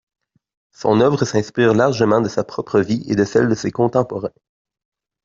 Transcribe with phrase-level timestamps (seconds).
[0.71, 4.33] Son œuvre s’inspire largement de sa propre vie et de celle de ses contemporains.